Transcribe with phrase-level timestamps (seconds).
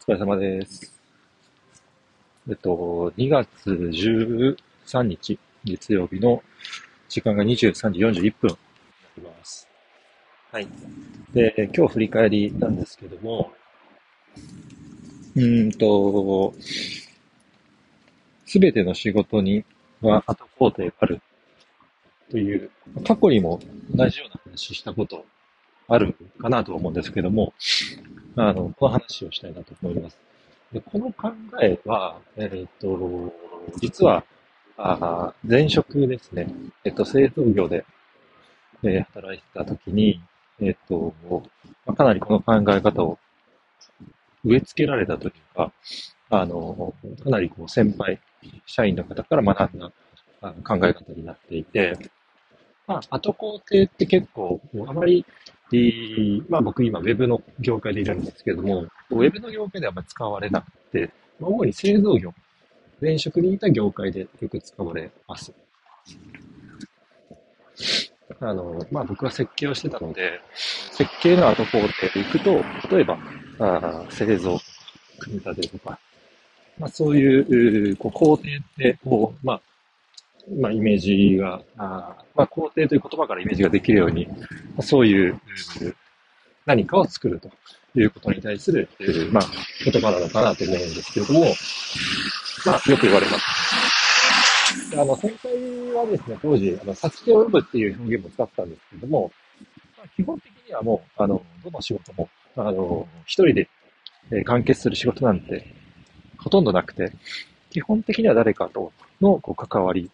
[0.00, 0.98] お疲れ様です。
[2.48, 6.42] えっと、2月13日、月曜日の
[7.10, 8.58] 時間が23時41分にな
[9.18, 9.68] ります。
[10.50, 10.66] はい。
[11.34, 13.52] で、今日振り返りなんですけども、
[15.36, 16.54] うーんと、
[18.46, 19.64] すべての仕事に
[20.00, 21.20] は後工程がある
[22.30, 22.70] という、
[23.06, 23.60] 過去にも
[23.94, 25.26] 同じような話したこと
[25.88, 27.52] あるかなと思うんですけども、
[28.36, 30.18] あの、この話をしたいなと思います。
[30.72, 33.32] でこの考えは、えっ、と、
[33.80, 34.24] 実は、
[34.76, 36.46] あ前職ですね。
[36.84, 37.84] えっ、と、製造業で、
[38.82, 40.22] えー働いてた時に、
[40.60, 41.12] えっ、と、
[41.86, 43.18] まあかなりこの考え方を
[44.44, 45.72] 植え付けられたというか、
[46.30, 48.20] あの、かなりこう先輩、
[48.66, 49.92] 社員の方から学んだ
[50.40, 50.52] 考
[50.86, 51.96] え方になっていて、
[52.86, 55.26] まあ、後工程って結構、あまり、
[55.72, 62.34] えーまあ僕今ウェブの業界でいるんですけども、ウェブの業界ではあまり使われなくて、まあ、主に製造業、
[63.00, 65.52] 前職にいた業界でよく使われます。
[68.40, 70.40] あの、まあ僕は設計をしてたので、
[70.92, 72.64] 設計の後工程で行くと、
[72.96, 73.18] 例えば、
[73.58, 74.58] あ製造、
[75.18, 75.98] 組み立てとか、
[76.78, 79.62] まあそういう、こう工程って、こう、まあ、
[80.48, 84.28] まあイメージが、あまあ工程という言葉からイメージができるように、
[84.80, 85.40] そういう、
[86.66, 87.50] 何かを作ると
[87.98, 88.88] いうことに対する、
[89.32, 89.44] まあ
[89.84, 91.40] 言葉なのかなと思うんですけれども、
[92.66, 94.96] まあよく言われます。
[94.96, 99.32] あの、先輩はですね、当時、あの、サスケを読むっていう表現も使ったんですけれども、
[99.98, 103.68] まあ、基本的にはもう、あの、どの仕事も、あの、一人で、
[104.32, 105.74] え完結する仕事なんて、
[106.38, 107.12] ほとんどなくて、
[107.70, 110.10] 基本的には誰かとのこう関わり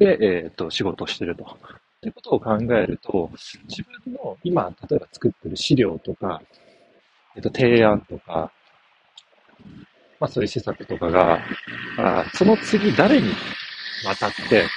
[0.00, 1.44] で、えっ、と、仕事してると。
[2.00, 3.30] ということを考えると、
[3.68, 6.40] 自分の今、例えば作ってる資料とか、
[7.36, 8.50] えっ、と、提案とか、
[10.18, 11.38] まあそういう施策とかが、
[11.98, 13.28] あその次誰に
[14.02, 14.68] 渡って、で、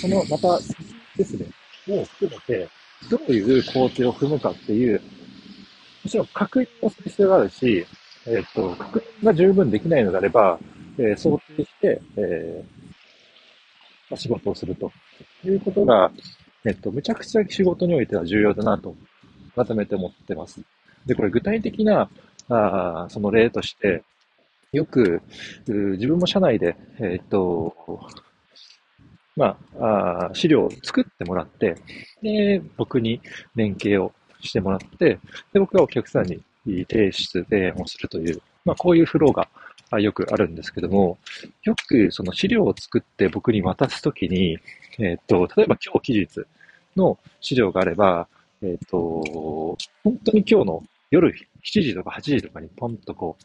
[0.00, 0.76] そのまた先
[1.16, 1.46] ですね、
[1.88, 2.68] を含めて、
[3.08, 5.00] どういう工程を踏むかっていう、
[6.02, 7.86] もちろん確認をする必要があるし、
[8.26, 10.58] えっ、と、確認が十分できないのであれば、
[10.98, 12.81] えー想定して、えー
[14.16, 14.92] 仕事をすると
[15.44, 16.10] いうことが、
[16.64, 18.94] えっ、と、むちゃくちゃ仕事においては重要だなと、
[19.56, 20.60] 改めて思ってます。
[21.06, 22.08] で、これ具体的な、
[22.48, 24.02] あーその例として、
[24.72, 25.22] よく、
[25.66, 27.74] 自分も社内で、えっ、と、
[29.36, 31.76] まあ、あー資料を作ってもらって、
[32.22, 33.20] で、僕に
[33.54, 35.18] 連携をしてもらって、
[35.52, 36.42] で、僕がお客さんに
[36.88, 39.48] 提出、提案をするという、まあ、こういうフローが
[39.92, 41.18] あよくあるんですけども、
[41.64, 44.58] よくその資料を作って僕に渡すときに、
[44.98, 46.46] えっ、と、例えば今日期日
[46.96, 48.26] の資料があれば、
[48.62, 48.96] えっ、と、
[50.02, 51.30] 本当に今日の夜
[51.62, 53.36] 7時とか8時とかにポンとこ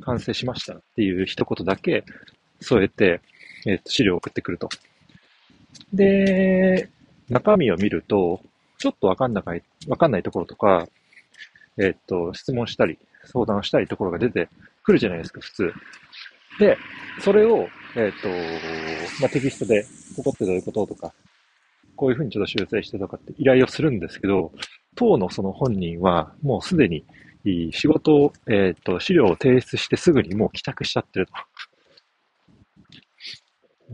[0.00, 2.04] う、完成しましたっていう一言だけ
[2.60, 3.20] 添えて、
[3.66, 4.68] えっ、と、資料を送ってくると。
[5.92, 6.88] で、
[7.28, 8.40] 中身を見ると、
[8.78, 10.88] ちょっとわかんない、わかんないところとか、
[11.78, 14.48] えっ、と、質問したり、相談したりところが出て
[14.84, 15.72] くるじゃないですか、普通。
[16.60, 16.76] で、
[17.20, 18.28] それを、えっ、と、
[19.20, 19.84] まあ、テキストで、
[20.16, 21.12] ここってどういうこととか、
[21.96, 24.52] こういうふうにちょっと修正してとかって依頼をするんですけど、
[24.94, 27.04] 当のその本人は、もうすでに、
[27.72, 31.32] 仕事を、えっ、と、資料を提出してすぐにもう帰宅しちゃってると。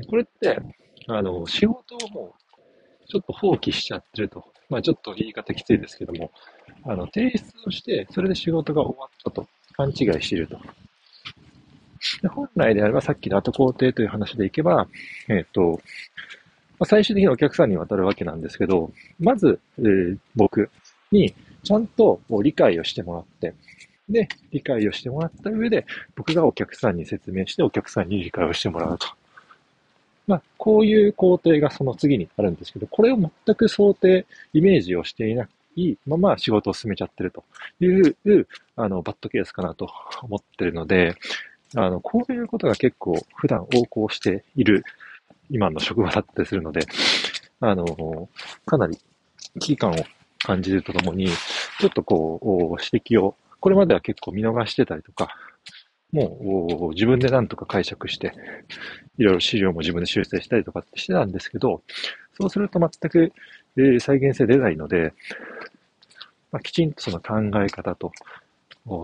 [0.08, 0.58] これって、
[1.08, 2.34] あの、仕事をも
[3.02, 4.44] う、ちょっと放棄しちゃってると。
[4.68, 6.30] まあちょっと言い方きついですけども、
[6.84, 9.48] あの、提出をして、それで仕事が終わったと
[9.80, 10.58] 勘違いしていると。
[12.22, 14.88] で本来であればさっきの後工程という話でいけば、
[15.28, 15.80] えっ、と、
[16.78, 20.70] ま最終的にお客さんに渡るわけなんですけど、まず、えー僕
[21.12, 23.54] にちゃんと理解をしてもらって、
[24.08, 25.86] で、理解をしてもらった上で、
[26.16, 29.06] 僕がお客さんに説明して、お客さんに理解をしてもらうと。
[30.26, 35.50] まあ、こういう工程がその次にあるんですけど、これを全く想定、イメージをしていなく
[35.90, 37.44] いまま仕事を進めちゃってると
[37.80, 38.16] いう、
[38.76, 39.88] あの、バッドケースかなと
[40.22, 41.14] 思ってるので、
[41.76, 44.84] あの、こういうことが結構普段横行している
[45.50, 46.86] 今の職場だったりするので、
[47.60, 48.28] あの、
[48.66, 48.98] かなり
[49.60, 49.94] 危機感を
[50.44, 51.28] 感じるとともに、
[51.80, 52.40] ちょっとこ
[52.78, 55.36] う、指摘を、これまでは結構見逃してたりとか、
[56.12, 58.32] もう自分で何とか解釈して、
[59.18, 61.82] いろいろ資料も自分で修正したりとかしてたんですけど、
[62.40, 63.32] そうすると全く、
[63.76, 65.12] えー再現性出ないので、
[66.52, 68.12] まあ、きちんとその考え方と、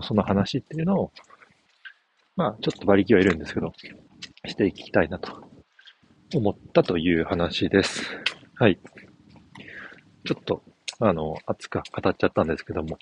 [0.01, 1.11] その話っていうのを、
[2.35, 3.73] まあ、ちょっと馬力はいるんですけど、
[4.45, 5.43] していきたいなと
[6.33, 8.03] 思ったという話です。
[8.55, 8.79] はい。
[10.25, 10.61] ちょっと、
[10.99, 12.97] あの、熱く語っちゃったんですけども、今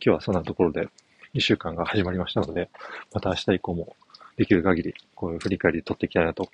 [0.00, 0.88] 日はそんなところで、
[1.34, 2.70] 2週間が始まりましたので、
[3.12, 3.96] また明日以降も
[4.36, 6.48] できる限り、こういう振り返り取っていきたいなと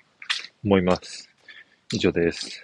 [0.63, 1.29] 思います。
[1.93, 2.63] 以上です。